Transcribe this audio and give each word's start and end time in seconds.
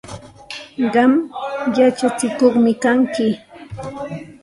Qam 0.93 1.11
yachatsikuqmi 1.77 2.71
kanki. 2.83 3.29